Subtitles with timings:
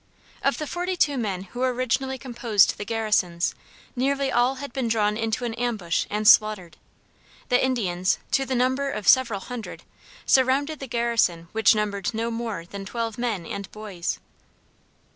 [0.41, 3.53] Of the forty two men who originally composed the garrisons,
[3.95, 6.77] nearly all had been drawn into an ambush and slaughtered.
[7.49, 9.83] The Indians, to the number of several hundred,
[10.25, 14.17] surrounded the garrison which numbered no more than twelve men and boys.